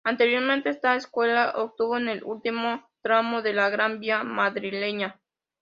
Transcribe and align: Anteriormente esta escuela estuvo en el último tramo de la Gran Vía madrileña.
Anteriormente 0.03 0.69
esta 0.69 0.95
escuela 0.95 1.53
estuvo 1.63 1.95
en 1.95 2.07
el 2.09 2.23
último 2.23 2.89
tramo 3.03 3.43
de 3.43 3.53
la 3.53 3.69
Gran 3.69 3.99
Vía 3.99 4.23
madrileña. 4.23 5.21